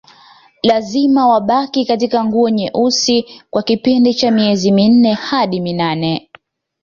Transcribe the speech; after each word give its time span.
Lazima 0.63 1.27
wabaki 1.27 1.85
katika 1.85 2.25
nguo 2.25 2.49
nyeusi 2.49 3.25
kwa 3.49 3.63
kipindi 3.63 4.13
cha 4.13 4.31
miezi 4.31 4.71
minne 4.71 5.13
hadi 5.13 5.73
nane 5.73 6.29